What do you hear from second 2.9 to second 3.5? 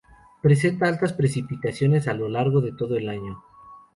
el año.